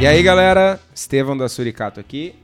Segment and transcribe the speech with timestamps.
[0.00, 0.80] E aí, galera?
[0.94, 2.34] Estevão da Suricato aqui.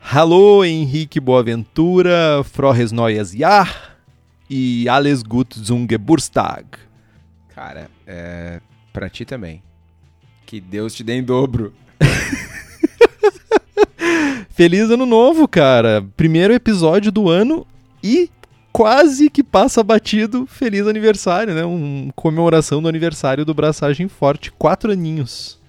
[0.00, 3.96] Hallo, Henrique Boaventura, Frohes Neues Jahr
[4.50, 6.66] e alles gut zum Geburtstag.
[7.54, 8.60] Cara, é.
[8.92, 9.62] Pra ti também.
[10.44, 11.72] Que Deus te dê em dobro.
[14.50, 16.04] Feliz ano novo, cara.
[16.16, 17.64] Primeiro episódio do ano
[18.02, 18.28] e
[18.72, 20.48] quase que passa batido.
[20.48, 21.64] Feliz aniversário, né?
[21.64, 24.50] Uma comemoração do aniversário do Braçagem Forte.
[24.50, 25.61] Quatro aninhos.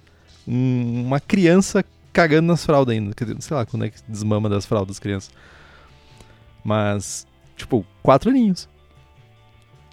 [0.46, 3.14] Um- uma criança cagando nas fraldas ainda.
[3.14, 5.30] Quer dizer, sei lá quando é que desmama das fraldas das crianças.
[6.64, 7.26] Mas,
[7.56, 8.68] tipo, quatro aninhos.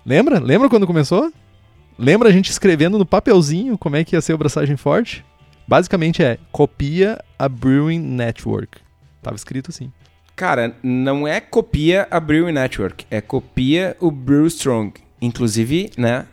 [0.06, 0.40] Lembra?
[0.40, 1.32] Lembra quando começou?
[1.98, 5.24] Lembra a gente escrevendo no papelzinho como é que ia ser o Braçagem Forte?
[5.68, 8.80] Basicamente é copia a Brewing Network.
[9.22, 9.92] Tava escrito assim.
[10.36, 14.94] Cara, não é copia a Brewing Network, é copia o Brew Strong.
[15.22, 16.26] Inclusive, né?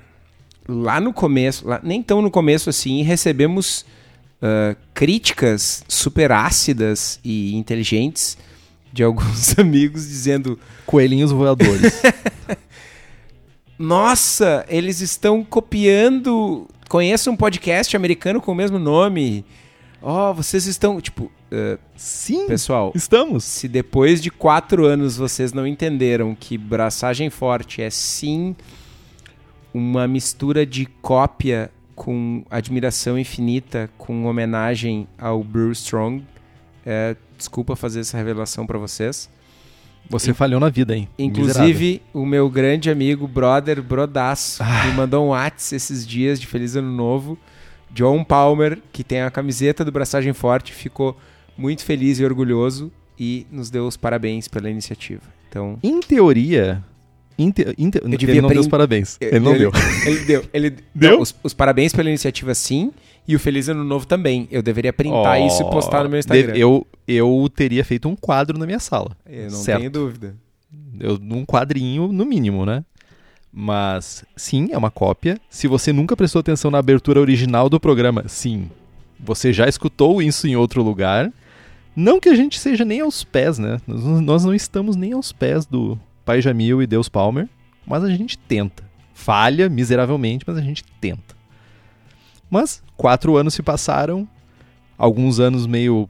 [0.66, 3.84] Lá no começo, lá, nem tão no começo assim, recebemos
[4.40, 8.38] ah, críticas super ácidas e inteligentes
[8.92, 12.00] de alguns amigos dizendo: Coelhinhos voadores.
[13.78, 16.66] Nossa, eles estão copiando.
[16.88, 19.44] Conheço um podcast americano com o mesmo nome.
[20.00, 21.00] Ó, vocês estão.
[21.00, 23.44] Tipo, ah, Sim, pessoal, estamos.
[23.44, 28.54] se depois de quatro anos vocês não entenderam que braçagem forte é sim
[29.72, 36.24] uma mistura de cópia com admiração infinita, com homenagem ao Bruce Strong,
[36.86, 39.28] é, desculpa fazer essa revelação pra vocês.
[40.08, 41.08] Você falhou na vida, hein?
[41.18, 44.86] Inclusive, o meu grande amigo, brother, brodaço, Ah.
[44.86, 47.36] me mandou um WhatsApp esses dias de Feliz Ano Novo.
[47.90, 51.16] John Palmer, que tem a camiseta do Braçagem Forte, ficou
[51.58, 55.22] muito feliz e orgulhoso e nos deu os parabéns pela iniciativa.
[55.48, 56.82] Então, Em teoria.
[57.52, 57.74] Te-
[58.18, 59.16] devia Ele não deu os parabéns.
[59.20, 59.70] Ele não deu.
[60.04, 60.44] Ele deu.
[60.52, 61.12] Ele Deu?
[61.12, 62.90] Não, os, os parabéns pela iniciativa, sim.
[63.26, 64.48] E o Feliz Ano Novo também.
[64.50, 66.46] Eu deveria printar isso e postar no meu Instagram.
[66.48, 69.16] Deve- Eu, eu teria feito um quadro na minha sala.
[69.26, 69.78] Eu não certo.
[69.80, 70.34] tenho dúvida.
[70.98, 72.84] Eu, um quadrinho, no mínimo, né?
[73.52, 75.38] Mas, sim, é uma cópia.
[75.48, 78.68] Se você nunca prestou atenção na abertura original do programa, sim,
[79.18, 81.32] você já escutou isso em outro lugar.
[81.96, 83.78] Não que a gente seja nem aos pés, né?
[83.86, 85.98] Nós, nós não estamos nem aos pés do
[86.28, 87.48] Pai Jamil e Deus Palmer,
[87.86, 88.84] mas a gente tenta.
[89.14, 91.34] Falha miseravelmente, mas a gente tenta.
[92.50, 94.28] Mas quatro anos se passaram,
[94.98, 96.06] alguns anos meio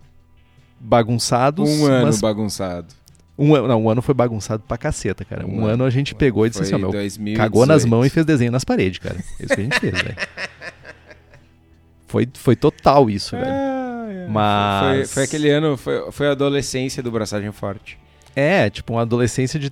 [0.80, 1.70] bagunçados.
[1.70, 2.92] Um ano mas bagunçado.
[3.38, 5.46] um ano, não, um ano foi bagunçado pra caceta, cara.
[5.46, 7.36] Um, ano a gente pegou e disse assim, ó, meu, 2018.
[7.40, 9.22] cagou nas mãos e fez desenho nas paredes, cara.
[9.38, 10.16] Isso que a gente fez, velho.
[12.08, 13.46] Foi, foi total isso, velho.
[13.46, 14.26] Ah, é.
[14.26, 17.98] Mas- Foi, foi aquele ano, foi, foi a adolescência do Braçagem Forte.
[18.34, 19.70] É, tipo uma adolescência de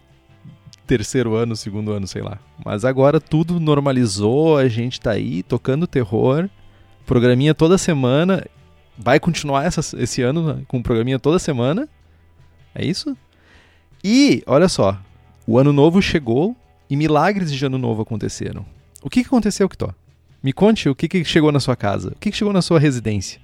[0.86, 2.38] terceiro ano, segundo ano, sei lá.
[2.64, 6.48] Mas agora tudo normalizou, a gente tá aí tocando terror.
[7.04, 8.44] Programinha toda semana.
[8.98, 11.88] Vai continuar essa- esse ano né, com programinha toda semana.
[12.74, 13.16] É isso?
[14.02, 14.98] E, olha só,
[15.46, 16.56] o ano novo chegou
[16.88, 18.64] e milagres de ano novo aconteceram.
[19.02, 19.92] O que, que aconteceu, Kitó?
[20.42, 22.10] Me conte o que, que chegou na sua casa.
[22.10, 23.40] O que, que chegou na sua residência?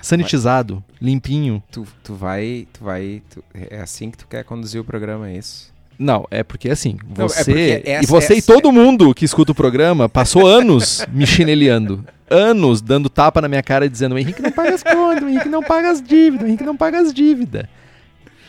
[0.00, 1.62] Sanitizado, limpinho.
[1.70, 2.66] Tu, tu vai.
[2.72, 3.22] Tu vai.
[3.28, 5.69] tu- é assim que tu quer conduzir o programa, é isso?
[6.02, 9.14] Não, é porque assim, Não, é você porque essa- e você e essa- todo mundo
[9.14, 14.14] que escuta o programa passou anos me chineliando, anos dando tapa na minha cara dizendo:
[14.14, 16.74] "O Henrique não paga as contas, o Henrique não paga as dívidas, o Henrique não
[16.76, 17.64] paga as dívidas".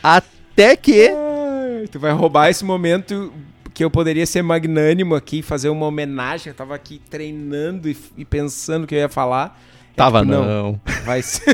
[0.02, 3.34] Até que Ai, tu vai roubar esse momento
[3.74, 6.52] que eu poderia ser magnânimo aqui e fazer uma homenagem.
[6.52, 9.60] Eu tava aqui treinando e, e pensando o que eu ia falar.
[9.94, 10.80] É tava tipo, não.
[11.04, 11.54] Vai ser.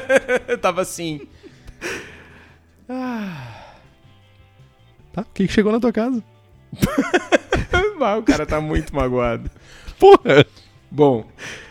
[0.60, 1.20] tava assim.
[5.14, 5.22] Tá?
[5.22, 6.22] O que chegou na tua casa?
[8.00, 9.50] "Ah, o cara tá muito magoado.
[9.98, 10.44] Porra,
[10.90, 11.26] Bom,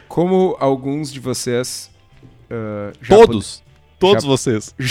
[0.08, 1.92] como alguns de vocês.
[3.02, 3.62] já todos,
[4.00, 4.74] todos já- vocês.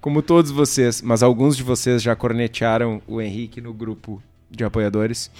[0.00, 5.30] Como todos vocês, mas alguns de vocês já cornetearam o Henrique no grupo de apoiadores,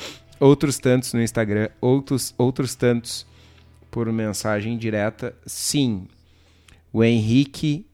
[0.41, 3.25] outros tantos no Instagram, outros, outros tantos
[3.91, 5.35] por mensagem direta.
[5.47, 6.09] Sim,
[6.93, 7.87] o Henrique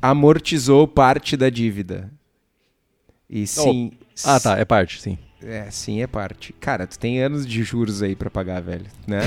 [0.00, 2.10] amortizou parte da dívida.
[3.28, 3.92] E sim.
[4.24, 5.18] Ah, tá, é parte, sim.
[5.42, 6.52] É, sim, é parte.
[6.54, 9.20] Cara, tu tem anos de juros aí pra pagar, velho, né?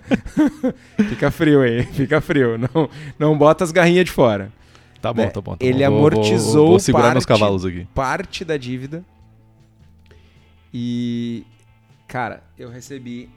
[1.10, 2.56] fica frio aí, fica frio.
[2.56, 2.88] Não,
[3.18, 4.50] não bota as garrinhas de fora.
[5.02, 5.56] Tá bom, Né, tá bom.
[5.56, 5.90] tá ele bom.
[5.90, 7.86] Vou- vou- amortizou Vou, vou segurar parte- meus cavalos aqui.
[7.94, 9.04] Parte da dívida.
[10.72, 11.44] E,
[12.06, 13.28] cara, eu recebi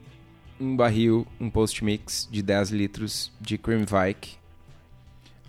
[0.59, 4.35] um barril, um post mix de 10 litros de Cream Vike.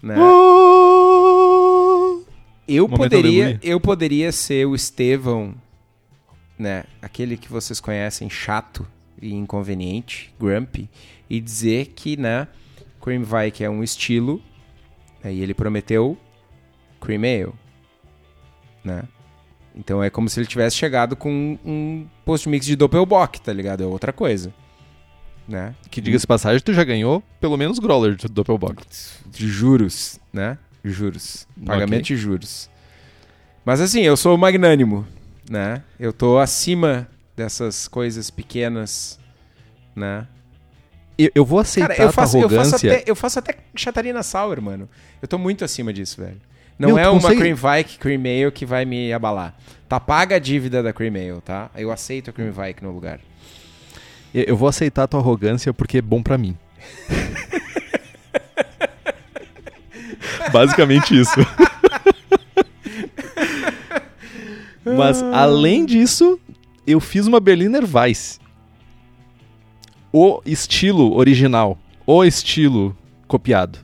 [0.02, 0.16] Né?
[2.66, 3.60] Eu Momento poderia, aleluia.
[3.62, 5.54] eu poderia ser o Estevão,
[6.58, 6.84] né?
[7.00, 8.86] Aquele que vocês conhecem, chato,
[9.20, 10.90] e inconveniente, grumpy,
[11.30, 12.48] e dizer que, né,
[13.00, 14.42] Cream Vike é um estilo,
[15.22, 16.18] né, e ele prometeu
[17.00, 17.52] Cream Ale,
[18.84, 19.04] né?
[19.74, 23.82] Então é como se ele tivesse chegado com um post-mix de Doppelbock, tá ligado?
[23.82, 24.52] É outra coisa.
[25.48, 25.74] Né?
[25.90, 28.84] Que diga-se passagem, tu já ganhou pelo menos Growler de Doppelbock.
[29.26, 30.58] De juros, né?
[30.84, 31.46] Juros.
[31.64, 32.16] Pagamento okay.
[32.16, 32.70] de juros.
[33.64, 35.06] Mas assim, eu sou magnânimo,
[35.48, 35.82] né?
[35.98, 39.18] Eu tô acima dessas coisas pequenas,
[39.94, 40.26] né?
[41.16, 42.56] Eu, eu vou aceitar Cara, eu faço, arrogância.
[42.56, 44.88] Eu faço, até, eu faço até chatarina sour, mano.
[45.20, 46.40] Eu tô muito acima disso, velho.
[46.78, 47.40] Não Meu, é uma consegue...
[47.40, 49.54] Cream Vike Cream Ale que vai me abalar.
[49.88, 51.70] Tá paga a dívida da Cream Ale, tá?
[51.76, 53.20] Eu aceito a Cream Vike no lugar.
[54.34, 56.56] Eu vou aceitar a tua arrogância porque é bom para mim.
[60.52, 61.34] Basicamente isso.
[64.84, 66.38] Mas além disso,
[66.86, 68.40] eu fiz uma Berliner Weiss.
[70.12, 72.96] O estilo original, o estilo
[73.26, 73.78] copiado.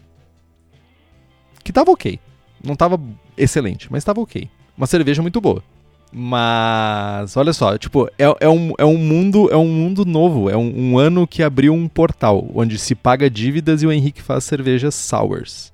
[1.65, 2.19] Que tava ok.
[2.62, 3.00] Não tava
[3.37, 4.50] excelente, mas tava ok.
[4.76, 5.62] Uma cerveja muito boa.
[6.11, 10.49] Mas, olha só, tipo, é, é, um, é um mundo é um mundo novo.
[10.50, 14.23] É um, um, ano que abriu um portal, onde se paga dívidas e o Henrique
[14.23, 15.73] faz cervejas sours.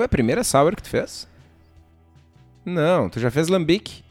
[0.00, 1.28] Foi a primeira sour que tu fez?
[2.64, 4.02] Não, tu já fez lambic.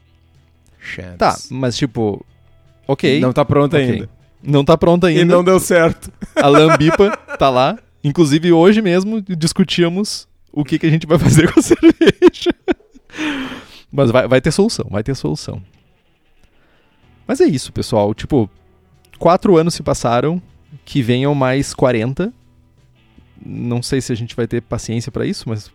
[0.79, 1.17] Chance.
[1.17, 2.23] Tá, mas tipo,
[2.87, 3.19] ok.
[3.19, 3.93] Não tá pronta okay.
[3.93, 4.09] ainda.
[4.43, 5.21] Não tá pronta ainda.
[5.21, 6.13] E não deu certo.
[6.35, 7.75] A lambipa tá lá.
[8.03, 12.53] Inclusive, hoje mesmo discutíamos o que, que a gente vai fazer com a cerveja.
[13.91, 15.59] Mas vai, vai ter solução, vai ter solução.
[17.25, 18.13] Mas é isso, pessoal.
[18.13, 18.47] Tipo,
[19.17, 20.39] quatro anos se passaram,
[20.85, 22.31] que venham mais 40.
[23.43, 25.71] Não sei se a gente vai ter paciência para isso, mas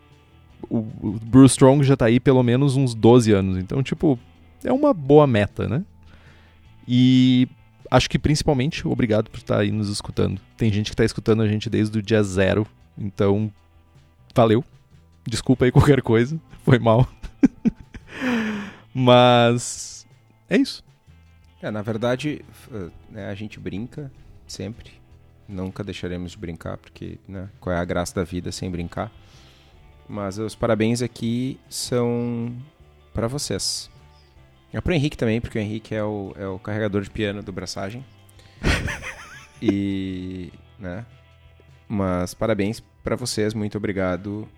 [0.70, 3.58] o, Bruce Strong já tá aí pelo menos uns 12 anos.
[3.58, 4.18] Então, tipo,
[4.62, 5.84] é uma boa meta, né?
[6.86, 7.48] E
[7.90, 10.40] acho que principalmente obrigado por estar tá aí nos escutando.
[10.56, 12.66] Tem gente que tá escutando a gente desde o dia zero.
[12.96, 13.52] Então,
[14.34, 14.64] valeu.
[15.26, 16.38] Desculpa aí qualquer coisa.
[16.64, 17.08] Foi mal.
[18.94, 20.06] Mas
[20.48, 20.84] é isso.
[21.62, 22.44] É, na verdade,
[23.10, 24.12] né, a gente brinca
[24.46, 24.92] sempre.
[25.48, 29.10] Nunca deixaremos de brincar, porque né, qual é a graça da vida sem brincar?
[30.08, 32.54] Mas os parabéns aqui são
[33.12, 33.90] para vocês.
[34.72, 37.52] É pro Henrique também, porque o Henrique é o, é o carregador de piano do
[37.52, 38.04] Braçagem.
[39.62, 41.06] e, né?
[41.88, 44.48] Mas parabéns para vocês, muito obrigado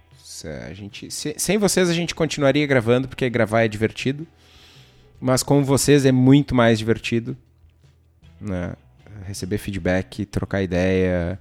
[0.69, 4.27] a gente, se, sem vocês a gente continuaria gravando, porque gravar é divertido.
[5.21, 7.37] Mas com vocês é muito mais divertido.
[8.41, 8.75] Né?
[9.25, 11.41] Receber feedback, trocar ideia.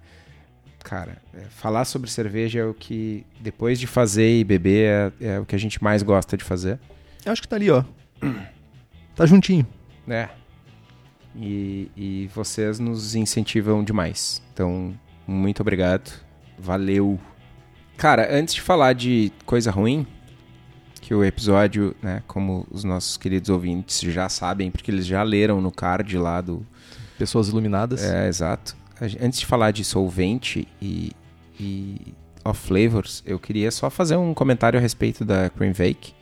[0.85, 5.39] Cara, é, falar sobre cerveja é o que, depois de fazer e beber, é, é
[5.39, 6.79] o que a gente mais gosta de fazer.
[7.25, 7.83] Eu acho que tá ali, ó.
[9.15, 9.65] tá juntinho.
[10.07, 10.29] É.
[11.35, 14.43] E, e vocês nos incentivam demais.
[14.53, 14.93] Então,
[15.25, 16.13] muito obrigado.
[16.57, 17.19] Valeu.
[17.97, 20.05] Cara, antes de falar de coisa ruim,
[21.01, 25.59] que o episódio, né, como os nossos queridos ouvintes já sabem, porque eles já leram
[25.59, 26.63] no card lá do.
[27.17, 28.03] Pessoas Iluminadas.
[28.03, 28.84] É, exato.
[29.01, 31.11] Antes de falar de solvente e,
[31.59, 32.13] e
[32.43, 36.13] off flavors, eu queria só fazer um comentário a respeito da Cream Vake.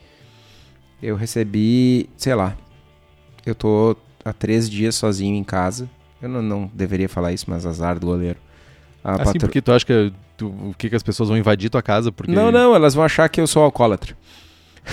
[1.02, 2.58] Eu recebi, sei lá,
[3.46, 5.90] eu tô há três dias sozinho em casa.
[6.22, 8.40] Eu não, não deveria falar isso, mas azar do goleiro.
[9.04, 9.40] A assim, patro...
[9.42, 12.12] porque tu acha que tu, o que, que as pessoas vão invadir tua casa?
[12.12, 12.32] Porque...
[12.32, 14.16] Não, não, elas vão achar que eu sou alcoólatra.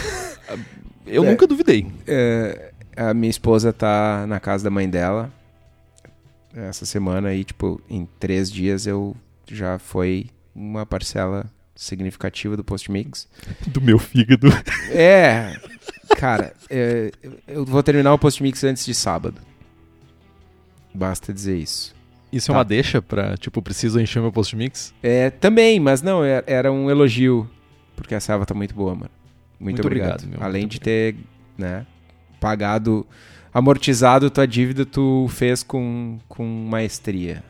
[1.07, 1.87] eu é, nunca duvidei.
[2.07, 5.33] É, a minha esposa tá na casa da mãe dela
[6.55, 9.17] essa semana aí, tipo, em três dias eu
[9.47, 13.29] já foi uma parcela significativa do post-mix.
[13.69, 14.49] Do meu fígado.
[14.91, 15.57] É,
[16.17, 17.11] cara, é,
[17.49, 19.41] eu vou terminar o post-mix antes de sábado.
[20.93, 21.95] Basta dizer isso.
[22.33, 22.53] Isso tá.
[22.53, 24.95] é uma deixa pra, tipo, preciso encher meu post-mix?
[25.03, 27.49] É, também, mas não, é, era um elogio.
[27.97, 29.11] Porque a selva tá muito boa, mano.
[29.59, 30.23] Muito, muito obrigado.
[30.25, 31.17] obrigado Além muito de ter,
[31.57, 31.87] né,
[32.41, 33.07] pagado,
[33.53, 37.43] amortizado tua dívida, tu fez com, com maestria.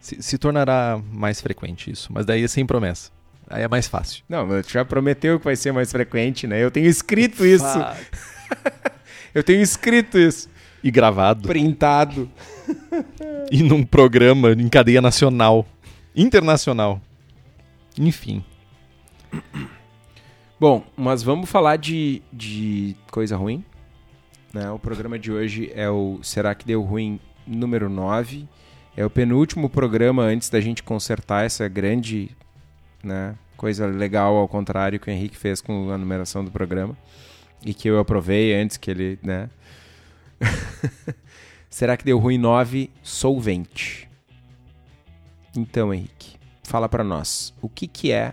[0.00, 3.10] Se, se tornará mais frequente isso, mas daí é sem promessa.
[3.50, 4.22] Aí é mais fácil.
[4.28, 6.62] Não, mas tu já prometeu que vai ser mais frequente, né?
[6.62, 7.78] Eu tenho escrito isso.
[9.34, 10.48] eu tenho escrito isso.
[10.82, 11.48] E gravado.
[11.48, 12.30] Printado.
[13.50, 15.66] e num programa em cadeia nacional.
[16.14, 17.00] Internacional.
[17.98, 18.44] Enfim.
[20.60, 23.64] Bom, mas vamos falar de, de coisa ruim.
[24.52, 24.70] Né?
[24.70, 28.48] O programa de hoje é o Será que Deu Ruim número 9.
[28.96, 32.30] É o penúltimo programa antes da gente consertar essa grande
[33.02, 36.96] né, coisa legal, ao contrário, que o Henrique fez com a numeração do programa.
[37.64, 39.48] E que eu aprovei antes que ele né,
[41.70, 42.90] Será que deu ruim 9?
[43.02, 44.08] Solvente.
[45.56, 47.54] Então, Henrique, fala para nós.
[47.60, 48.32] O que, que é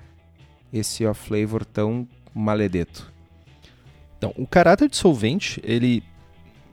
[0.72, 3.15] esse off flavor tão maledeto?
[4.18, 6.04] Então, o caráter de solvente, ele,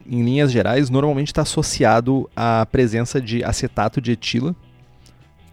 [0.06, 4.54] em linhas gerais, normalmente está associado à presença de acetato de etila,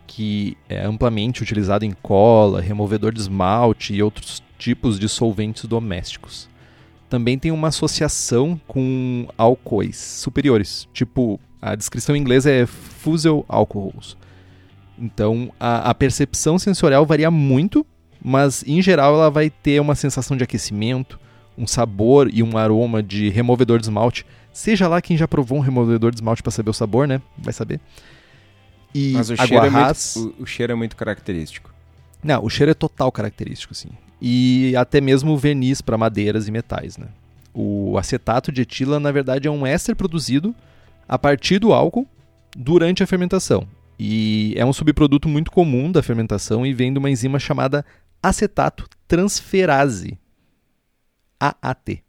[0.08, 6.50] que é amplamente utilizado em cola, removedor de esmalte e outros tipos de solventes domésticos.
[7.10, 14.18] Também tem uma associação com álcoois superiores, tipo a descrição em inglês é fusel alcohols.
[14.98, 17.86] Então a, a percepção sensorial varia muito,
[18.24, 21.20] mas em geral ela vai ter uma sensação de aquecimento,
[21.60, 24.26] um sabor e um aroma de removedor de esmalte.
[24.54, 27.22] Seja lá quem já provou um removedor de esmalte para saber o sabor, né?
[27.38, 27.80] Vai saber.
[28.96, 31.72] E Mas o cheiro, é muito, o, o cheiro é muito característico.
[32.24, 33.90] Não, o cheiro é total característico, sim.
[34.22, 37.08] E até mesmo verniz para madeiras e metais, né?
[37.54, 40.56] O acetato de etila, na verdade, é um éster produzido
[41.08, 42.08] a partir do álcool
[42.56, 43.68] durante a fermentação.
[43.98, 47.86] E é um subproduto muito comum da fermentação e vem de uma enzima chamada
[48.24, 50.18] acetato transferase.
[51.40, 52.04] AAT.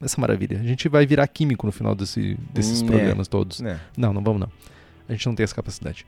[0.00, 0.58] Essa maravilha.
[0.58, 3.60] A gente vai virar químico no final desse, desses hum, programas todos.
[3.60, 3.78] É.
[3.96, 4.48] Não, não vamos não.
[5.08, 6.06] A gente não tem essa capacidade.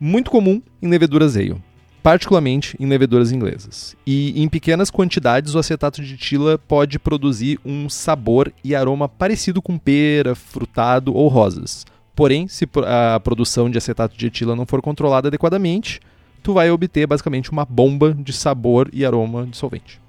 [0.00, 1.62] Muito comum em leveduras ale,
[2.02, 3.94] particularmente em leveduras inglesas.
[4.04, 9.62] E em pequenas quantidades o acetato de etila pode produzir um sabor e aroma parecido
[9.62, 11.86] com pera, frutado ou rosas.
[12.16, 16.00] Porém, se a produção de acetato de etila não for controlada adequadamente,
[16.42, 20.01] tu vai obter basicamente uma bomba de sabor e aroma de solvente.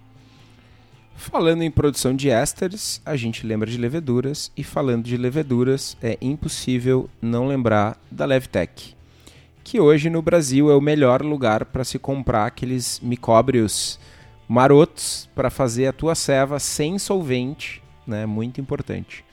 [1.16, 6.18] Falando em produção de ésteres, a gente lembra de leveduras, e falando de leveduras, é
[6.22, 8.96] impossível não lembrar da Levtech,
[9.64, 14.00] que hoje no Brasil é o melhor lugar para se comprar aqueles micóbrios
[14.48, 18.26] marotos para fazer a tua ceva sem solvente, né?
[18.26, 19.24] Muito importante.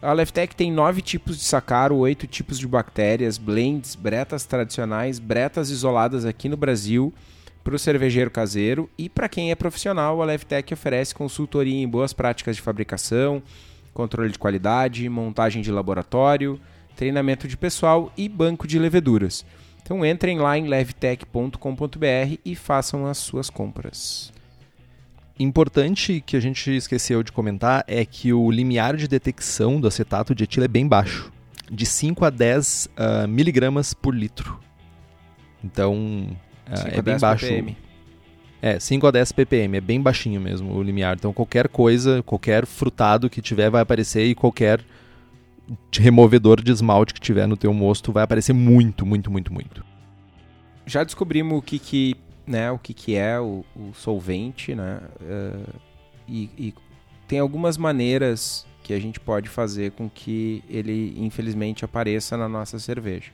[0.00, 5.70] A Levtech tem nove tipos de sacaro, oito tipos de bactérias, blends, bretas tradicionais, bretas
[5.70, 7.12] isoladas aqui no Brasil
[7.68, 12.14] para o cervejeiro caseiro e para quem é profissional, a Levtech oferece consultoria em boas
[12.14, 13.42] práticas de fabricação,
[13.92, 16.58] controle de qualidade, montagem de laboratório,
[16.96, 19.44] treinamento de pessoal e banco de leveduras.
[19.82, 24.32] Então entrem lá em levtech.com.br e façam as suas compras.
[25.38, 30.34] Importante que a gente esqueceu de comentar é que o limiar de detecção do acetato
[30.34, 31.30] de etila é bem baixo,
[31.70, 34.58] de 5 a 10 uh, miligramas por litro.
[35.62, 36.34] Então,
[36.70, 37.46] é bem baixo.
[37.46, 37.76] ppm.
[38.60, 41.16] É, 5 a 10 ppm, é bem baixinho mesmo o limiar.
[41.16, 44.80] Então qualquer coisa, qualquer frutado que tiver vai aparecer e qualquer
[45.92, 49.84] removedor de esmalte que tiver no teu mosto vai aparecer muito, muito, muito, muito.
[50.86, 55.00] Já descobrimos o que que, né, o que que é o, o solvente, né?
[55.20, 55.74] Uh,
[56.26, 56.74] e, e
[57.28, 62.78] tem algumas maneiras que a gente pode fazer com que ele, infelizmente, apareça na nossa
[62.78, 63.30] cerveja.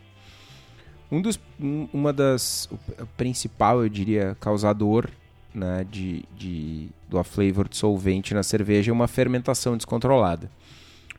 [1.15, 5.09] Um dos, um, uma das, o principal, eu diria, causador
[5.55, 10.51] né, de, de, do flavor de solvente na cerveja é uma fermentação descontrolada.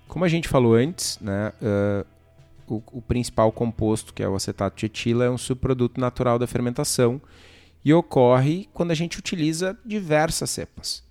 [0.05, 2.05] Como a gente falou antes, né, uh,
[2.67, 6.45] o, o, principal composto, que é o acetato de etila, é um subproduto natural da
[6.45, 7.21] fermentação
[7.83, 11.01] e ocorre quando a gente utiliza diversas cepas.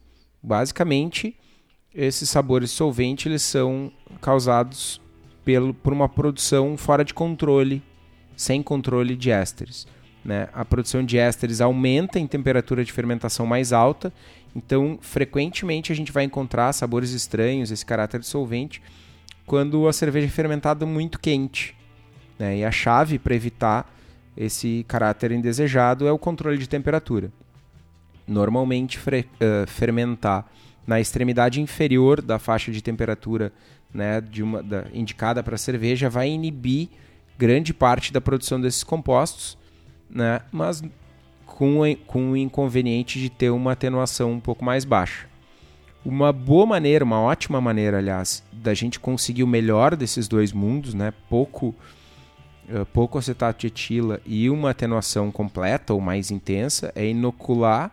[0.43, 1.35] Basicamente,
[1.95, 5.01] esses sabores de solvente eles são causados
[5.43, 7.83] pelo, por uma produção fora de controle
[8.37, 9.87] sem controle de ésteres.
[10.25, 10.49] Né?
[10.53, 14.13] A produção de ésteres aumenta em temperatura de fermentação mais alta,
[14.57, 18.81] então frequentemente a gente vai encontrar sabores estranhos, esse caráter de solvente,
[19.47, 21.77] quando a cerveja é fermentada muito quente.
[22.39, 22.59] Né?
[22.59, 23.95] E a chave para evitar
[24.37, 27.31] esse caráter indesejado é o controle de temperatura.
[28.27, 30.47] Normalmente, uh, fermentar
[30.87, 33.53] na extremidade inferior da faixa de temperatura
[33.93, 36.89] né, de uma, da, indicada para a cerveja vai inibir
[37.39, 39.59] grande parte da produção desses compostos,
[40.09, 40.41] né?
[40.53, 40.83] mas
[41.47, 45.27] com, com o inconveniente de ter uma atenuação um pouco mais baixa.
[46.05, 50.93] Uma boa maneira, uma ótima maneira, aliás, da gente conseguir o melhor desses dois mundos,
[50.93, 51.13] né?
[51.31, 51.75] pouco,
[52.69, 57.91] uh, pouco acetato de etila e uma atenuação completa ou mais intensa, é inocular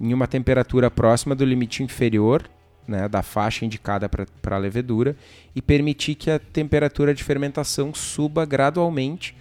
[0.00, 2.48] em uma temperatura próxima do limite inferior
[2.86, 5.16] né, da faixa indicada para a levedura
[5.54, 9.36] e permitir que a temperatura de fermentação suba gradualmente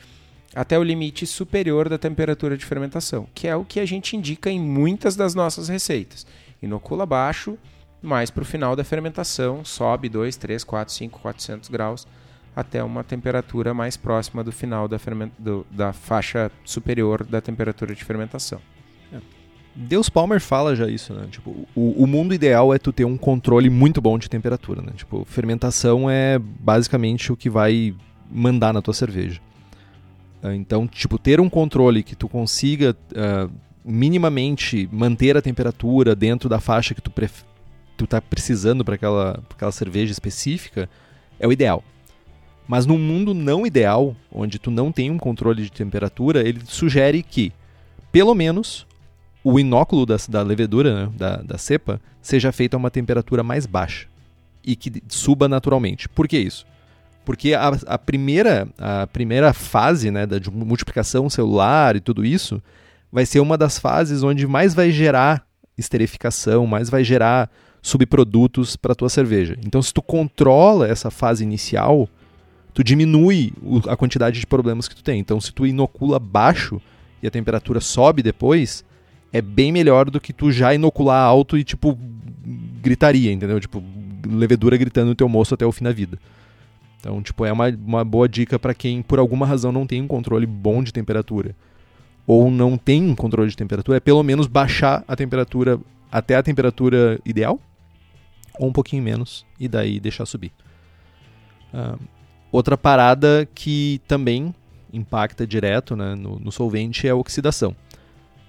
[0.55, 4.49] até o limite superior da temperatura de fermentação, que é o que a gente indica
[4.49, 6.25] em muitas das nossas receitas.
[6.61, 7.57] Inocula baixo,
[8.01, 12.07] mais para o final da fermentação, sobe 2, 3, 4, 5, 400 graus
[12.55, 14.97] até uma temperatura mais próxima do final da,
[15.37, 18.61] do, da faixa superior da temperatura de fermentação.
[19.75, 21.27] Deus Palmer fala já isso, né?
[21.29, 24.93] Tipo, o, o, mundo ideal é tu ter um controle muito bom de temperatura, né?
[24.95, 27.93] Tipo, fermentação é basicamente o que vai
[28.31, 29.41] mandar na tua cerveja.
[30.41, 33.51] Ah, então, tipo, ter um controle que tu consiga uh,
[33.83, 37.11] minimamente manter a temperatura dentro da faixa que tu,
[37.97, 40.89] tu tá precisando para aquela, aquela cerveja específica
[41.37, 41.83] é o ideal.
[42.67, 47.21] Mas num mundo não ideal, onde tu não tem um controle de temperatura, ele sugere
[47.21, 47.51] que,
[48.11, 48.87] pelo menos,
[49.45, 53.67] o inóculo da, da levedura, né, da, da cepa, seja feito a uma temperatura mais
[53.67, 54.07] baixa
[54.63, 56.09] e que suba naturalmente.
[56.09, 56.65] Por que isso?
[57.23, 62.59] Porque a, a primeira, a primeira fase né, da multiplicação celular e tudo isso
[63.11, 65.45] vai ser uma das fases onde mais vai gerar
[65.77, 67.47] esterificação, mais vai gerar
[67.83, 69.55] subprodutos para a tua cerveja.
[69.63, 72.09] Então, se tu controla essa fase inicial,
[72.73, 73.53] tu diminui
[73.87, 75.19] a quantidade de problemas que tu tem.
[75.19, 76.81] Então, se tu inocula baixo
[77.21, 78.83] e a temperatura sobe depois,
[79.35, 81.99] é bem melhor do que tu já inocular alto e, tipo,
[82.81, 83.59] gritaria, entendeu?
[83.59, 83.83] Tipo,
[84.25, 86.17] levedura gritando no teu moço até o fim da vida.
[86.97, 90.07] Então, tipo, é uma, uma boa dica para quem, por alguma razão, não tem um
[90.07, 91.53] controle bom de temperatura.
[92.25, 96.41] Ou não tem um controle de temperatura, é pelo menos baixar a temperatura até a
[96.41, 97.59] temperatura ideal,
[98.57, 100.53] ou um pouquinho menos, e daí deixar subir.
[101.73, 101.99] Uh,
[102.53, 104.55] outra parada que também
[104.93, 107.75] impacta direto né, no, no solvente é a oxidação.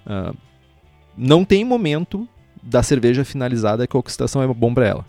[0.05, 0.46] Uh,
[1.17, 2.27] não tem momento
[2.61, 5.05] da cerveja finalizada que a oxidação é bom para ela.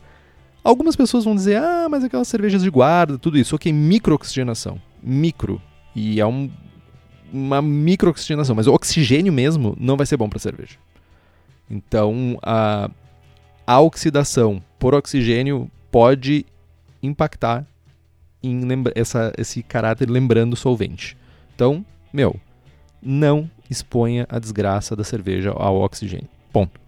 [0.64, 3.54] Algumas pessoas vão dizer, ah, mas aquelas cervejas de guarda, tudo isso.
[3.54, 4.80] Ok, microoxigenação.
[5.02, 5.60] Micro.
[5.94, 6.50] E é um,
[7.32, 8.54] uma microoxigenação.
[8.54, 10.76] Mas o oxigênio mesmo não vai ser bom para cerveja.
[11.70, 12.90] Então, a,
[13.66, 16.44] a oxidação por oxigênio pode
[17.02, 17.66] impactar
[18.42, 18.60] em
[18.94, 21.16] essa, esse caráter lembrando solvente.
[21.54, 22.36] Então, meu,
[23.02, 26.28] não exponha a desgraça da cerveja ao oxigênio.
[26.52, 26.80] Ponto.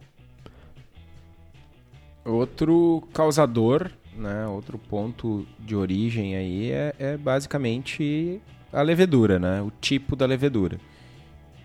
[2.25, 8.41] Outro causador, né, outro ponto de origem aí é, é basicamente
[8.73, 10.79] a levedura, né, o tipo da levedura.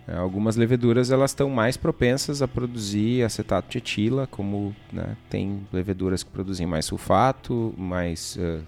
[0.08, 5.66] É, algumas leveduras elas estão mais propensas a produzir acetato de etila, como né, tem
[5.72, 8.62] leveduras que produzem mais sulfato, mais uh,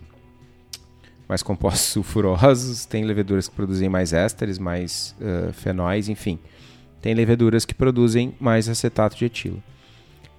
[1.28, 6.38] mais compostos sulfurosos, tem leveduras que produzem mais ésteres, mais uh, fenóis, enfim.
[7.02, 9.58] Tem leveduras que produzem mais acetato de etila.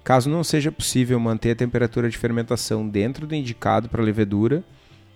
[0.02, 4.64] Caso não seja possível manter a temperatura de fermentação dentro do indicado para a levedura,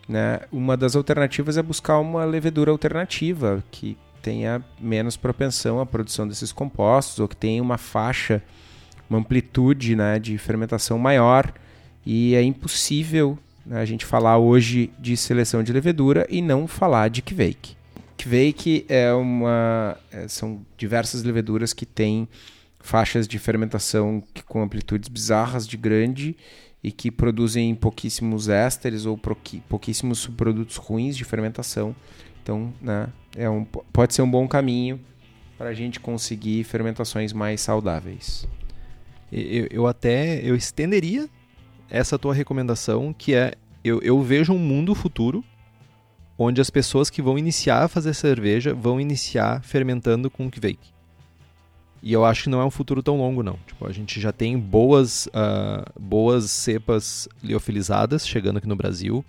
[0.08, 6.28] né, uma das alternativas é buscar uma levedura alternativa que tenha menos propensão à produção
[6.28, 8.42] desses compostos ou que tenha uma faixa,
[9.08, 11.52] uma amplitude né, de fermentação maior.
[12.06, 17.08] E é impossível né, a gente falar hoje de seleção de levedura e não falar
[17.08, 17.76] de Kveik.
[18.16, 22.28] Kveik é uma, é, são diversas leveduras que têm
[22.80, 26.36] faixas de fermentação com amplitudes bizarras de grande
[26.82, 29.18] e que produzem pouquíssimos ésteres ou
[29.68, 31.96] pouquíssimos subprodutos ruins de fermentação.
[32.42, 35.00] Então, né, é um, pode ser um bom caminho
[35.56, 38.46] para a gente conseguir fermentações mais saudáveis.
[39.32, 41.28] Eu, eu até eu estenderia
[41.94, 43.54] essa tua recomendação, que é
[43.84, 45.44] eu, eu vejo um mundo futuro
[46.36, 50.92] onde as pessoas que vão iniciar a fazer cerveja vão iniciar fermentando com Kveik.
[52.02, 53.58] E eu acho que não é um futuro tão longo, não.
[53.66, 59.24] Tipo, a gente já tem boas, uh, boas cepas liofilizadas chegando aqui no Brasil.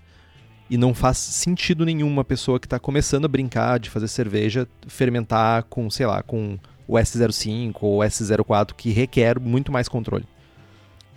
[0.70, 4.68] E não faz sentido nenhum uma pessoa que está começando a brincar de fazer cerveja
[4.88, 10.26] fermentar com, sei lá, com o S05 ou o S04, que requer muito mais controle.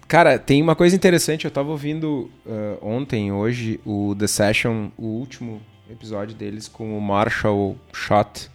[0.08, 5.04] Cara, tem uma coisa interessante, eu tava ouvindo uh, ontem, hoje, o The Session, o
[5.04, 8.50] último episódio deles com o Marshall Schott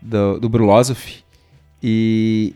[0.00, 1.22] do, do Brulosophy.
[1.82, 2.54] E,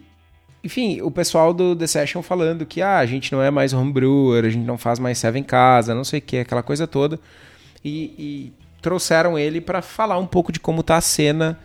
[0.64, 4.46] enfim, o pessoal do The Session falando que ah, a gente não é mais homebrewer,
[4.46, 7.20] a gente não faz mais serve em casa, não sei o que, aquela coisa toda.
[7.84, 11.58] E, e trouxeram ele para falar um pouco de como tá a cena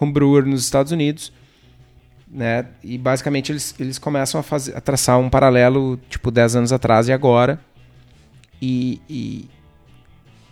[0.00, 1.32] homebrewer nos Estados Unidos
[2.34, 2.66] né?
[2.82, 7.06] E basicamente eles, eles começam a, fazer, a traçar um paralelo, tipo, 10 anos atrás
[7.06, 7.60] e agora.
[8.60, 9.48] E, e,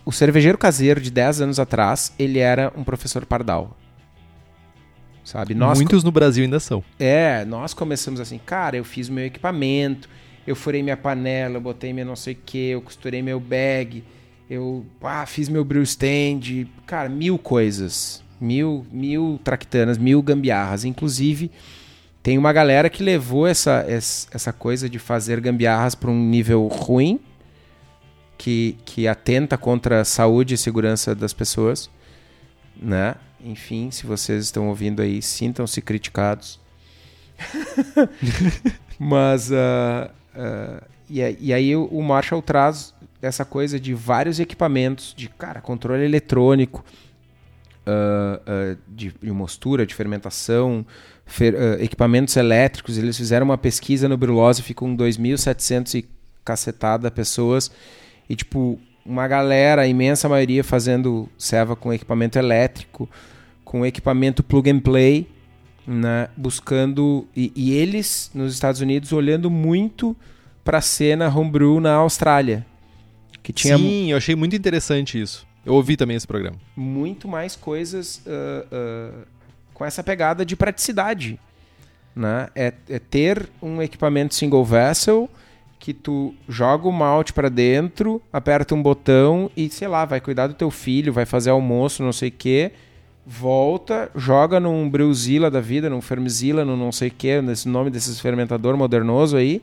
[0.05, 3.77] o cervejeiro caseiro de 10 anos atrás, ele era um professor pardal.
[5.25, 5.53] Sabe?
[5.53, 6.83] Nós Muitos no Brasil ainda são.
[6.97, 10.09] É, nós começamos assim, cara, eu fiz meu equipamento,
[10.47, 14.03] eu furei minha panela, eu botei meu não sei o que, eu costurei meu bag,
[14.49, 20.83] eu ah, fiz meu brew stand, cara, mil coisas mil, mil tractanas, mil gambiarras.
[20.83, 21.49] Inclusive,
[22.21, 27.19] tem uma galera que levou essa, essa coisa de fazer gambiarras para um nível ruim,
[28.37, 31.89] que, que atenta contra a saúde e segurança das pessoas.
[32.75, 33.15] Né?
[33.43, 36.59] Enfim, se vocês estão ouvindo aí, sintam-se criticados.
[38.99, 45.29] Mas, uh, uh, e, e, aí o Marshall traz essa coisa de vários equipamentos, de,
[45.29, 46.83] cara, controle eletrônico,
[47.87, 50.85] uh, de, de, mostura, de fermentação,
[51.25, 52.97] fer, equipamentos elétricos.
[52.97, 56.05] Eles fizeram uma pesquisa no Brulose, com 2.700 e
[56.43, 57.71] cacetada pessoas,
[58.29, 63.09] e, tipo, uma galera, a imensa maioria, fazendo serva com equipamento elétrico,
[63.63, 65.27] com equipamento plug and play,
[65.85, 70.15] né, buscando e, e, eles nos Estados Unidos olhando muito
[70.63, 72.65] para a cena homebrew na Austrália,
[73.41, 75.45] que tinha sim, eu achei muito interessante isso.
[75.65, 76.57] Eu ouvi também esse programa.
[76.75, 79.27] Muito mais coisas uh, uh,
[79.73, 81.39] com essa pegada de praticidade,
[82.15, 82.49] né?
[82.53, 85.29] É, é, ter um equipamento single vessel
[85.79, 90.47] que tu joga o malte para dentro, aperta um botão e sei lá, vai cuidar
[90.47, 92.71] do teu filho, vai fazer almoço, não sei o quê
[93.25, 97.89] volta, joga num Brewzilla da vida, num Fermzilla, num não sei o que, nesse nome
[97.89, 99.61] desses fermentador modernoso aí,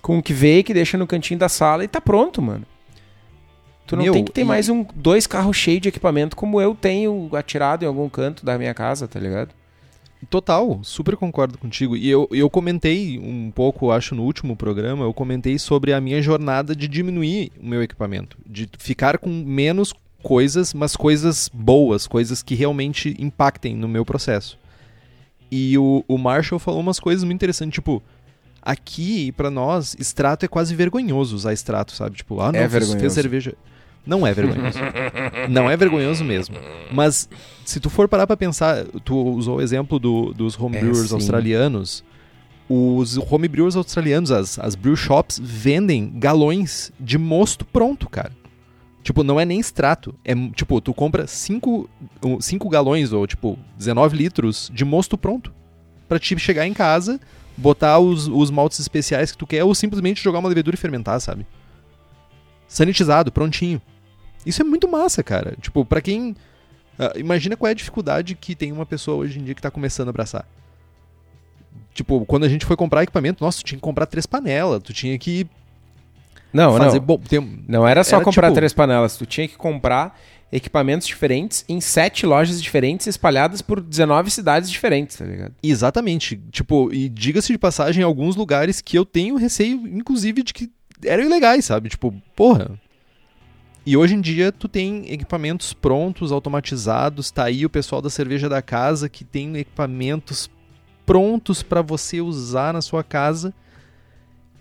[0.00, 2.64] com o que veio, que deixa no cantinho da sala e tá pronto, mano.
[3.88, 4.44] Tu não Meu, tem que ter e...
[4.44, 8.58] mais um, dois carros cheios de equipamento como eu tenho atirado em algum canto da
[8.58, 9.48] minha casa, tá ligado?
[10.28, 11.96] Total, super concordo contigo.
[11.96, 16.20] E eu, eu comentei um pouco, acho, no último programa, eu comentei sobre a minha
[16.20, 22.42] jornada de diminuir o meu equipamento, de ficar com menos coisas, mas coisas boas, coisas
[22.42, 24.58] que realmente impactem no meu processo.
[25.50, 28.02] E o, o Marshall falou umas coisas muito interessantes, tipo,
[28.60, 32.16] aqui, para nós, extrato é quase vergonhoso usar extrato, sabe?
[32.16, 32.98] Tipo, ah, não, é vergonhoso.
[32.98, 33.54] fez cerveja.
[34.08, 34.78] Não é vergonhoso.
[35.50, 36.56] não é vergonhoso mesmo.
[36.90, 37.28] Mas
[37.62, 42.02] se tu for parar pra pensar, tu usou o exemplo do, dos homebrewers é, australianos.
[42.66, 48.32] Os homebrewers australianos, as, as brew shops, vendem galões de mosto pronto, cara.
[49.02, 50.14] Tipo, não é nem extrato.
[50.24, 51.88] É tipo, tu compra 5
[52.70, 55.52] galões ou tipo 19 litros de mosto pronto.
[56.08, 57.20] para te chegar em casa,
[57.54, 61.20] botar os, os maltes especiais que tu quer ou simplesmente jogar uma levedura e fermentar,
[61.20, 61.46] sabe?
[62.66, 63.82] Sanitizado, prontinho.
[64.48, 65.54] Isso é muito massa, cara.
[65.60, 66.30] Tipo, para quem.
[66.98, 69.70] Uh, imagina qual é a dificuldade que tem uma pessoa hoje em dia que tá
[69.70, 70.48] começando a abraçar.
[71.92, 74.92] Tipo, quando a gente foi comprar equipamento, nossa, tu tinha que comprar três panelas, tu
[74.92, 75.46] tinha que
[76.52, 77.06] não, fazer não.
[77.06, 77.64] Bom, tem...
[77.68, 78.54] Não era só era comprar tipo...
[78.54, 80.18] três panelas, tu tinha que comprar
[80.50, 85.54] equipamentos diferentes em sete lojas diferentes espalhadas por 19 cidades diferentes, tá ligado?
[85.62, 86.40] Exatamente.
[86.50, 90.70] Tipo, e diga-se de passagem, em alguns lugares que eu tenho receio, inclusive, de que
[91.04, 91.90] eram ilegais, sabe?
[91.90, 92.78] Tipo, porra.
[93.88, 98.46] E hoje em dia tu tem equipamentos prontos, automatizados, tá aí o pessoal da cerveja
[98.46, 100.50] da casa que tem equipamentos
[101.06, 103.54] prontos para você usar na sua casa.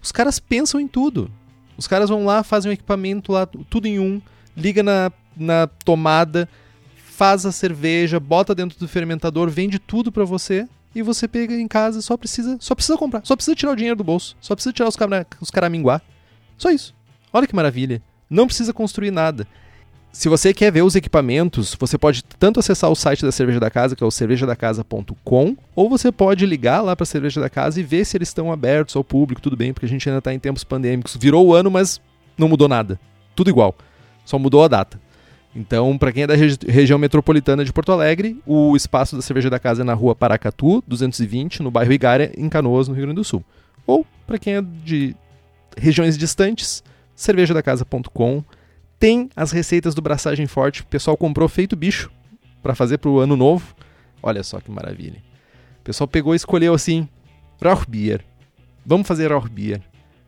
[0.01, 1.29] Os caras pensam em tudo.
[1.75, 4.21] Os caras vão lá, fazem um equipamento lá, tudo em um,
[4.55, 6.47] liga na, na tomada,
[6.95, 11.67] faz a cerveja, bota dentro do fermentador, vende tudo para você e você pega em
[11.67, 14.71] casa, só precisa, só precisa comprar, só precisa tirar o dinheiro do bolso, só precisa
[14.71, 15.99] tirar os, cara, os caraminguá.
[16.57, 16.95] Só isso.
[17.33, 18.01] Olha que maravilha.
[18.29, 19.47] Não precisa construir nada.
[20.11, 23.69] Se você quer ver os equipamentos, você pode tanto acessar o site da Cerveja da
[23.69, 27.79] Casa, que é o cervejadacasa.com, ou você pode ligar lá para a Cerveja da Casa
[27.79, 30.33] e ver se eles estão abertos ao público, tudo bem, porque a gente ainda está
[30.33, 31.15] em tempos pandêmicos.
[31.15, 32.01] Virou o ano, mas
[32.37, 32.99] não mudou nada.
[33.35, 33.75] Tudo igual.
[34.25, 34.99] Só mudou a data.
[35.55, 39.49] Então, para quem é da regi região metropolitana de Porto Alegre, o espaço da Cerveja
[39.49, 43.15] da Casa é na rua Paracatu, 220, no bairro Igária, em Canoas, no Rio Grande
[43.15, 43.43] do Sul.
[43.85, 45.15] Ou, para quem é de
[45.77, 46.83] regiões distantes,
[47.17, 48.43] cervejadacasa.com
[48.99, 50.81] tem as receitas do Braçagem Forte.
[50.81, 52.11] O pessoal comprou feito bicho
[52.61, 53.75] para fazer pro ano novo.
[54.21, 55.21] Olha só que maravilha.
[55.79, 57.09] O pessoal pegou e escolheu assim:
[57.61, 58.23] Rauchbier.
[58.85, 59.81] Vamos fazer Rauchbier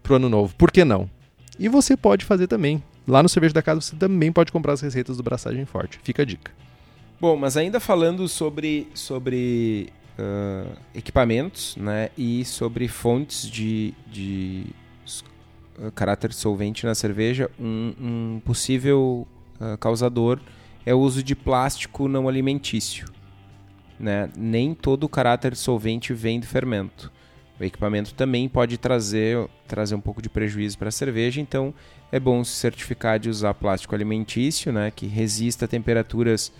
[0.03, 0.53] pro ano novo.
[0.55, 1.09] Por que não?
[1.57, 2.83] E você pode fazer também.
[3.07, 5.99] Lá no Cerveja da Casa você também pode comprar as receitas do Braçagem Forte.
[6.03, 6.51] Fica a dica.
[7.19, 14.67] Bom, mas ainda falando sobre, sobre uh, equipamentos né, e sobre fontes de, de
[15.95, 19.27] caráter solvente na cerveja, um, um possível
[19.59, 20.39] uh, causador
[20.85, 23.05] é o uso de plástico não alimentício.
[23.99, 24.29] Né?
[24.35, 27.11] Nem todo o caráter solvente vem do fermento.
[27.59, 31.73] O equipamento também pode trazer, trazer um pouco de prejuízo para a cerveja, então
[32.09, 36.53] é bom se certificar de usar plástico alimentício, né, que resista a temperaturas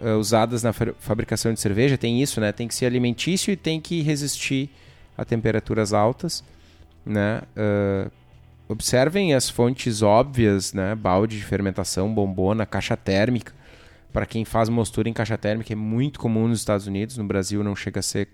[0.00, 1.96] uh, usadas na fabricação de cerveja.
[1.96, 2.50] Tem isso, né?
[2.50, 4.70] Tem que ser alimentício e tem que resistir
[5.16, 6.42] a temperaturas altas,
[7.06, 7.42] né?
[7.56, 8.19] Uh,
[8.70, 10.94] observem as fontes óbvias, né?
[10.94, 13.52] Balde de fermentação, bombona, caixa térmica.
[14.12, 17.64] Para quem faz mostura em caixa térmica é muito comum nos Estados Unidos, no Brasil
[17.64, 18.28] não chega a ser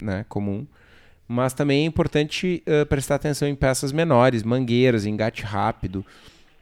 [0.00, 0.66] né, comum.
[1.26, 6.04] Mas também é importante uh, prestar atenção em peças menores, mangueiras, engate rápido.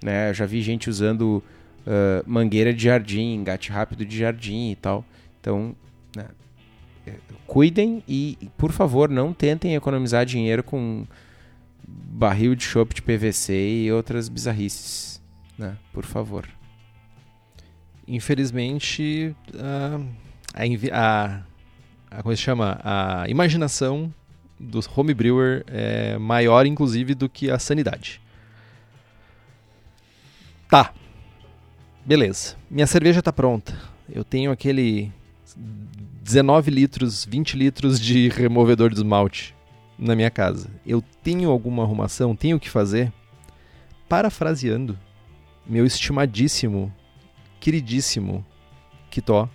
[0.02, 0.30] Né?
[0.30, 1.42] Eu já vi gente usando
[1.86, 5.04] uh, mangueira de jardim, engate rápido de jardim e tal.
[5.40, 5.74] Então,
[6.14, 6.26] né,
[7.46, 11.04] cuidem e, por favor, não tentem economizar dinheiro com
[11.88, 15.22] barril de chopp de PVC e outras bizarrices,
[15.56, 15.76] né?
[15.92, 16.48] Por favor.
[18.06, 20.00] Infelizmente, a,
[20.92, 21.40] a,
[22.10, 22.80] a, como se chama?
[22.82, 24.12] A imaginação
[24.58, 28.20] do homebrewer é maior, inclusive, do que a sanidade.
[30.68, 30.92] Tá.
[32.04, 32.56] Beleza.
[32.70, 33.78] Minha cerveja tá pronta.
[34.10, 35.12] Eu tenho aquele
[36.22, 39.54] 19 litros, 20 litros de removedor de esmalte
[39.98, 40.70] na minha casa.
[40.86, 42.36] Eu tenho alguma arrumação?
[42.36, 43.12] Tenho que fazer?
[44.08, 44.98] Parafraseando,
[45.66, 46.92] meu estimadíssimo,
[47.60, 48.44] queridíssimo
[49.10, 49.48] Kitó,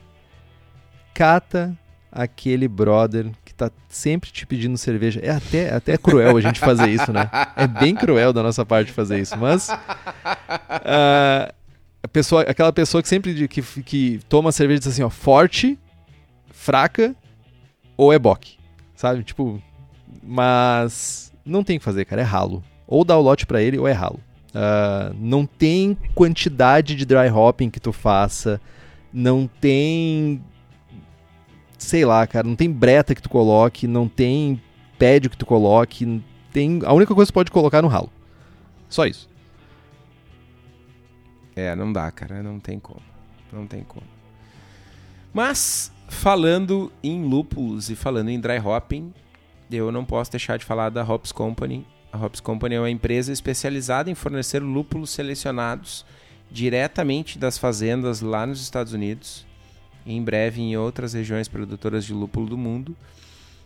[1.13, 1.77] cata
[2.11, 5.19] aquele brother que tá sempre te pedindo cerveja.
[5.23, 7.29] É até, até cruel a gente fazer isso, né?
[7.55, 9.69] É bem cruel da nossa parte fazer isso, mas.
[9.69, 11.53] Uh,
[12.03, 15.79] a pessoa, aquela pessoa que sempre que, que toma cerveja diz assim, ó, forte,
[16.51, 17.15] fraca
[17.97, 18.57] ou é bock,
[18.95, 19.23] sabe?
[19.23, 19.61] Tipo,
[20.25, 22.63] mas não tem o que fazer, cara, é ralo.
[22.87, 24.19] Ou dá o lote para ele ou é ralo.
[24.49, 28.61] Uh, não tem quantidade de dry hopping que tu faça,
[29.11, 30.41] não tem
[31.77, 34.61] sei lá, cara, não tem breta que tu coloque, não tem
[34.97, 38.11] pédio que tu coloque, tem a única coisa que tu pode colocar no ralo.
[38.87, 39.29] Só isso.
[41.55, 43.01] É, não dá, cara, não tem como.
[43.51, 44.05] Não tem como.
[45.33, 49.13] Mas falando em lúpulos e falando em dry hopping,
[49.75, 51.85] eu não posso deixar de falar da Hops Company.
[52.11, 56.05] A Hops Company é uma empresa especializada em fornecer lúpulos selecionados
[56.51, 59.45] diretamente das fazendas lá nos Estados Unidos
[60.05, 62.95] em breve em outras regiões produtoras de lúpulo do mundo.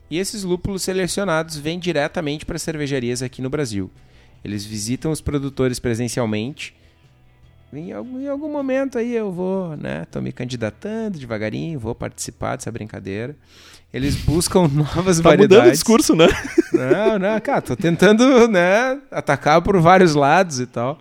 [0.10, 3.92] E esses lúpulos selecionados vêm diretamente para cervejarias aqui no Brasil.
[4.44, 6.76] Eles visitam os produtores presencialmente.
[7.72, 10.06] Em algum, em algum momento aí eu vou, né?
[10.06, 13.36] Tô me candidatando devagarinho, vou participar dessa brincadeira.
[13.94, 15.58] Eles buscam novas tá variedades.
[15.58, 16.28] mudando o discurso, né?
[16.72, 21.00] Não, não, cara, tô tentando, né, atacar por vários lados e tal.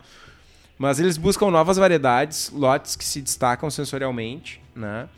[0.79, 5.09] Mas eles buscam novas variedades, lotes que se destacam sensorialmente, né?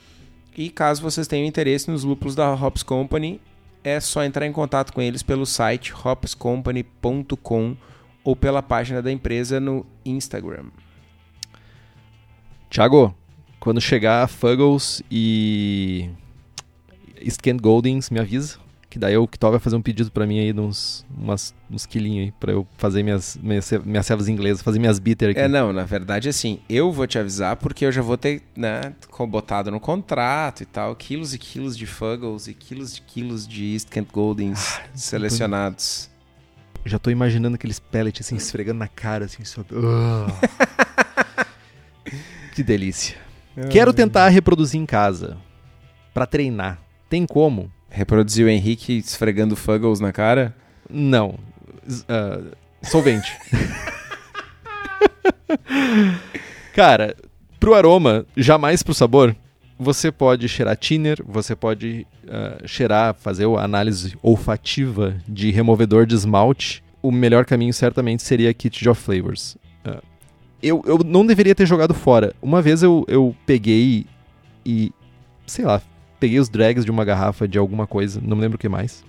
[0.56, 3.40] E caso vocês tenham interesse nos lúpulos da Hops Company,
[3.82, 7.76] é só entrar em contato com eles pelo site hopscompany.com
[8.22, 10.66] ou pela página da empresa no Instagram.
[12.70, 13.14] Thiago,
[13.58, 16.10] quando chegar Fuggles e
[17.28, 18.58] Scant Goldings, me avisa.
[18.90, 21.84] Que daí o Kitó vai fazer um pedido para mim aí de uns, umas, uns
[21.84, 25.40] quilinhos aí, pra eu fazer minhas, minhas, minhas servas inglesas, fazer minhas bitter aqui.
[25.40, 28.94] É, não, na verdade, assim, eu vou te avisar porque eu já vou ter, né,
[29.28, 33.74] botado no contrato e tal, quilos e quilos de Fuggles e quilos e quilos de
[33.74, 36.08] East Kent Goldings ah, selecionados.
[36.86, 39.76] Já tô imaginando aqueles pellets assim, esfregando na cara, assim, sobre.
[42.58, 43.16] que delícia.
[43.70, 45.36] Quero tentar reproduzir em casa.
[46.12, 46.80] para treinar.
[47.08, 47.70] Tem como?
[47.88, 50.52] Reproduzir o Henrique esfregando Fuggles na cara?
[50.90, 51.38] Não.
[51.86, 52.50] Uh,
[52.82, 53.32] solvente.
[56.74, 57.14] Cara,
[57.60, 59.36] pro aroma, jamais pro sabor,
[59.78, 66.16] você pode cheirar thinner, você pode uh, cheirar, fazer a análise olfativa de removedor de
[66.16, 66.82] esmalte.
[67.00, 69.56] O melhor caminho certamente seria Kit of Flavors.
[70.62, 72.34] Eu, eu não deveria ter jogado fora.
[72.42, 74.06] Uma vez eu, eu peguei
[74.66, 74.92] e,
[75.46, 75.80] sei lá,
[76.18, 79.04] peguei os drags de uma garrafa de alguma coisa, não me lembro o que mais.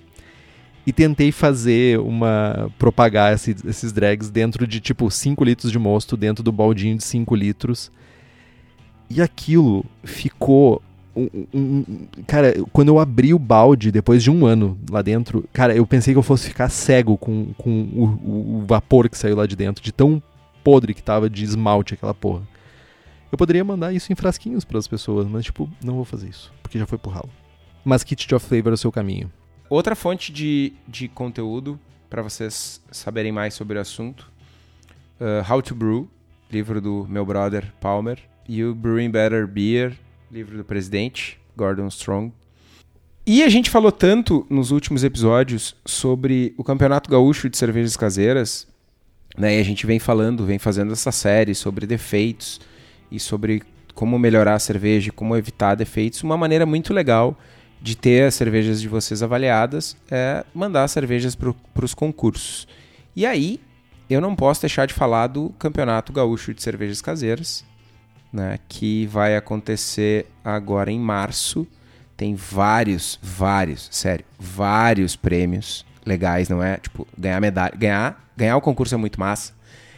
[0.85, 2.71] E tentei fazer uma.
[2.79, 7.03] propagar esse, esses drags dentro de tipo 5 litros de mosto, dentro do baldinho de
[7.03, 7.91] 5 litros.
[9.09, 10.81] E aquilo ficou.
[11.15, 11.85] Um, um,
[12.25, 16.13] cara, quando eu abri o balde depois de um ano lá dentro, cara, eu pensei
[16.13, 19.83] que eu fosse ficar cego com, com o, o vapor que saiu lá de dentro,
[19.83, 20.23] de tão
[20.63, 22.47] podre que tava de esmalte aquela porra.
[23.31, 26.51] Eu poderia mandar isso em frasquinhos para as pessoas, mas tipo, não vou fazer isso
[26.69, 27.29] porque já foi pro ralo.
[27.83, 29.31] Mas Kit of Flavor é o seu caminho.
[29.69, 34.31] Outra fonte de, de conteúdo para vocês saberem mais sobre o assunto:
[35.19, 36.07] uh, How to Brew,
[36.51, 39.97] livro do meu brother Palmer, e o Brewing Better Beer,
[40.31, 42.31] livro do presidente Gordon Strong.
[43.25, 48.67] E a gente falou tanto nos últimos episódios sobre o Campeonato Gaúcho de Cervejas Caseiras,
[49.39, 49.57] né?
[49.57, 52.59] E a gente vem falando, vem fazendo essa série sobre defeitos
[53.09, 53.63] e sobre
[53.95, 57.37] como melhorar a cerveja, como evitar defeitos, uma maneira muito legal
[57.81, 62.67] de ter as cervejas de vocês avaliadas é mandar cervejas para os concursos.
[63.15, 63.59] E aí,
[64.09, 67.63] eu não posso deixar de falar do Campeonato Gaúcho de Cervejas Caseiras,
[68.31, 71.65] né, que vai acontecer agora em março.
[72.17, 76.77] Tem vários, vários, sério, vários prêmios legais, não é?
[76.77, 79.53] Tipo, ganhar medalha, ganhar, ganhar o concurso é muito massa.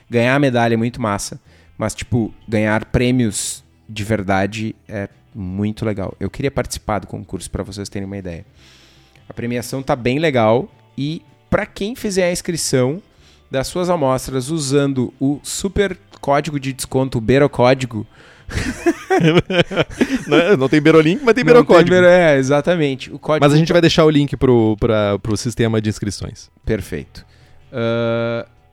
[0.09, 1.39] Ganhar a medalha é muito massa,
[1.77, 6.13] mas tipo, ganhar prêmios de verdade é Muito legal.
[6.19, 8.45] Eu queria participar do concurso para vocês terem uma ideia.
[9.29, 13.01] A premiação tá bem legal e para quem fizer a inscrição
[13.49, 18.05] das suas amostras usando o super código de desconto, o Beiro Código,
[20.27, 21.89] não, é- não tem Berolink, mas tem Berocódigo.
[21.89, 23.11] Bero- é, exatamente.
[23.13, 26.49] O código Mas a gente vai deixar o link pro, pra, pro sistema de inscrições.
[26.65, 27.25] Perfeito.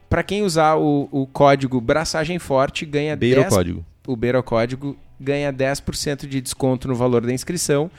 [0.08, 3.84] para quem usar o, o código Braçagem Forte, ganha 10, Beirocódigo.
[4.06, 7.90] o Beirocódigo ganha 10% de desconto no valor da inscrição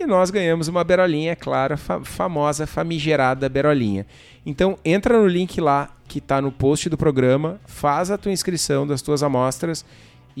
[0.00, 4.06] e nós ganhamos uma berolinha, é claro, fa- famosa famigerada berolinha.
[4.46, 8.86] Então entra no link lá que está no post do programa, faz a tua inscrição
[8.86, 9.84] das tuas amostras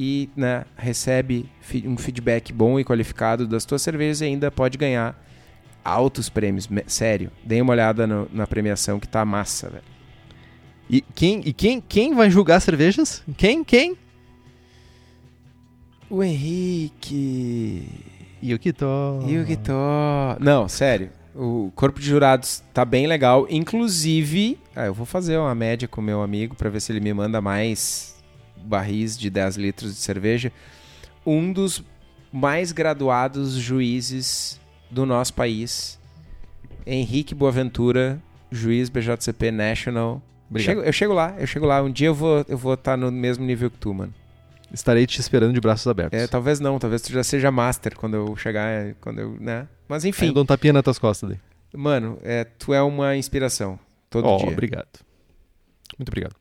[0.00, 1.50] e né, recebe
[1.84, 5.20] um feedback bom e qualificado das tuas cervejas e ainda pode ganhar
[5.84, 6.68] altos prêmios.
[6.86, 9.84] Sério, deem uma olhada no- na premiação que tá massa, velho.
[10.88, 13.24] E quem, e quem, quem vai julgar cervejas?
[13.36, 13.64] Quem?
[13.64, 13.96] Quem?
[16.08, 17.88] O Henrique.
[18.40, 19.20] E o tô.
[19.26, 19.72] E o tô.
[20.40, 21.10] Não, sério.
[21.34, 23.48] O corpo de jurados tá bem legal.
[23.50, 27.00] Inclusive, ah, eu vou fazer uma média com o meu amigo para ver se ele
[27.00, 28.16] me manda mais
[28.64, 30.52] barris de 10 litros de cerveja.
[31.26, 31.82] Um dos
[32.32, 35.98] mais graduados juízes do nosso país,
[36.86, 40.22] Henrique Boaventura, juiz BJCP National.
[40.56, 41.82] Chego- eu chego lá, eu chego lá.
[41.82, 44.14] Um dia eu vou eu vou estar no mesmo nível que tu, mano.
[44.72, 46.18] Estarei te esperando de braços abertos.
[46.18, 49.66] É, talvez não, talvez tu já seja master quando eu chegar, é, quando eu, né?
[49.88, 51.38] Mas Aí enfim, eu dou um tapinha nas tuas costas daí.
[51.74, 53.78] mano, é, tu é uma inspiração
[54.10, 54.48] todo Ó, dia.
[54.48, 55.00] Obrigado.
[55.98, 56.34] Muito obrigado.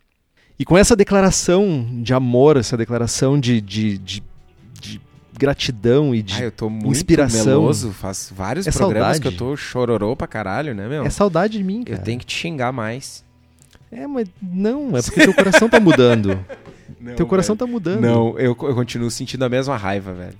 [0.60, 4.24] E com essa declaração de amor, essa declaração de, de, de,
[4.82, 5.02] de
[5.38, 6.34] gratidão e de.
[6.36, 7.46] Ah, eu tô muito inspiração.
[7.62, 9.22] meloso, faz vários É programas saudade.
[9.22, 11.06] que eu tô chororô pra caralho, né, meu?
[11.06, 12.00] É saudade de mim, cara.
[12.00, 13.24] eu tenho que te xingar mais.
[13.92, 16.38] É, mas não, é porque teu coração tá mudando.
[17.16, 18.02] teu coração tá mudando.
[18.02, 20.36] Não, eu, eu continuo sentindo a mesma raiva, velho.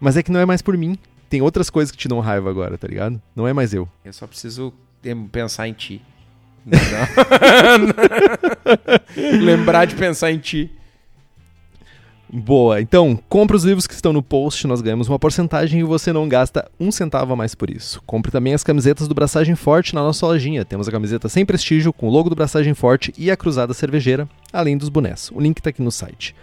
[0.00, 0.96] Mas é que não é mais por mim.
[1.28, 3.20] Tem outras coisas que te dão raiva agora, tá ligado?
[3.36, 3.86] Não é mais eu.
[4.04, 4.72] Eu só preciso
[5.30, 6.00] pensar em ti.
[9.16, 10.70] Lembrar de pensar em ti.
[12.30, 16.12] Boa, então, compra os livros que estão no post, nós ganhamos uma porcentagem e você
[16.12, 18.02] não gasta um centavo a mais por isso.
[18.04, 20.62] Compre também as camisetas do Braçagem Forte na nossa lojinha.
[20.62, 24.28] Temos a camiseta sem prestígio, com o logo do Braçagem Forte e a cruzada cervejeira,
[24.52, 25.30] além dos bonés.
[25.32, 26.34] O link tá aqui no site.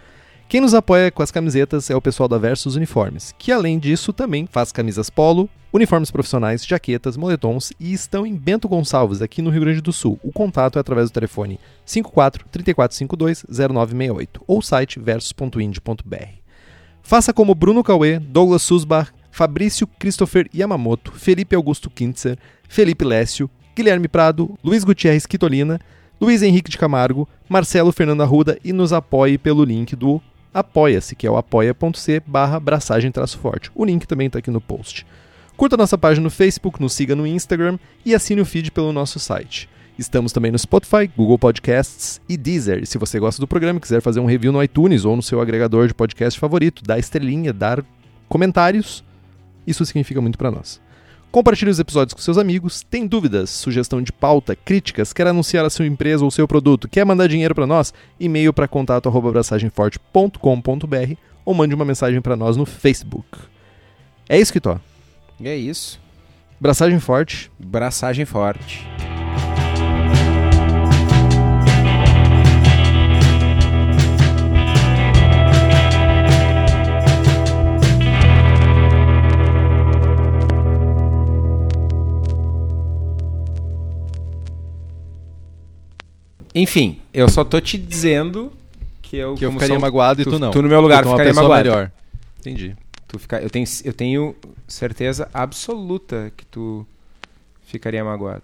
[0.48, 4.12] Quem nos apoia com as camisetas é o pessoal da Versus Uniformes, que além disso
[4.12, 9.50] também faz camisas polo, uniformes profissionais, jaquetas, moletons e estão em Bento Gonçalves, aqui no
[9.50, 10.20] Rio Grande do Sul.
[10.22, 16.28] O contato é através do telefone 54 3452 0968 ou site versus.ind.br.
[17.02, 24.06] Faça como Bruno Cauê, Douglas Susbach, Fabrício Christopher Yamamoto, Felipe Augusto Kintzer, Felipe Lécio, Guilherme
[24.06, 25.80] Prado, Luiz Gutierrez Quitolina,
[26.20, 30.22] Luiz Henrique de Camargo, Marcelo Fernando Arruda e nos apoie pelo link do
[30.56, 33.70] Apoia-se, que é o apoia.c barra braçagem forte.
[33.74, 35.06] O link também está aqui no post.
[35.54, 39.18] Curta nossa página no Facebook, nos siga no Instagram e assine o feed pelo nosso
[39.18, 39.68] site.
[39.98, 42.82] Estamos também no Spotify, Google Podcasts e Deezer.
[42.82, 45.22] E se você gosta do programa e quiser fazer um review no iTunes ou no
[45.22, 47.84] seu agregador de podcast favorito, dar estrelinha, dar
[48.26, 49.04] comentários,
[49.66, 50.80] isso significa muito para nós.
[51.36, 52.82] Compartilhe os episódios com seus amigos.
[52.82, 57.04] Tem dúvidas, sugestão de pauta, críticas, quer anunciar a sua empresa ou seu produto, quer
[57.04, 57.92] mandar dinheiro para nós?
[58.18, 63.38] E-mail para contato@abraçagemforte.com.br ou mande uma mensagem para nós no Facebook.
[64.26, 64.78] É isso que tô.
[65.44, 66.00] É isso.
[66.58, 67.52] Braçagem forte.
[67.58, 68.88] Braçagem forte.
[86.58, 88.50] Enfim, eu só tô te dizendo
[89.02, 90.50] que eu, Que eu ficaria sou- magoado e tu- tu não.
[90.50, 91.68] tu no meu lugar Tu uma ficaria magoado.
[91.68, 91.92] melhor.
[92.40, 92.74] Entendi.
[93.06, 94.34] Tu fica, eu, tenho, eu tenho
[94.66, 96.86] certeza absoluta que tu
[97.66, 98.42] ficaria magoado.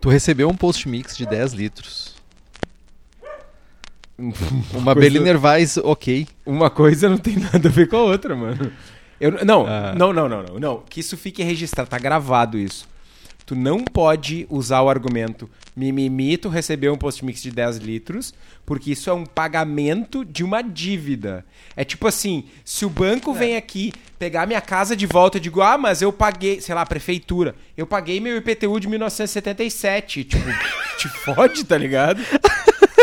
[0.00, 2.14] Tu recebeu um post mix de 10 litros.
[4.18, 6.28] Uma coisa- Berliner Weiss, ok.
[6.46, 8.70] Uma coisa não tem nada a ver com a outra, mano.
[9.20, 9.94] Eu, não, Ah.
[9.96, 10.82] não, não, não, não, não.
[10.88, 12.86] Que isso fique registrado, tá gravado isso.
[13.52, 15.46] Tu não pode usar o argumento
[15.76, 18.32] mimimi, tu recebeu um post-mix de 10 litros,
[18.64, 21.44] porque isso é um pagamento de uma dívida.
[21.76, 25.60] É tipo assim, se o banco vem aqui pegar minha casa de volta, eu digo,
[25.60, 30.24] ah, mas eu paguei, sei lá, prefeitura, eu paguei meu IPTU de 1977.
[30.24, 30.48] Tipo,
[30.96, 32.22] te fode, tá ligado?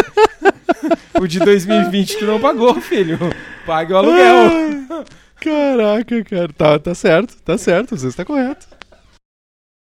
[1.22, 3.20] o de 2020 tu não pagou, filho.
[3.68, 5.06] Pague o aluguel.
[5.40, 6.52] Caraca, cara.
[6.52, 7.96] Tá, tá certo, tá certo.
[7.96, 8.69] Você está correto.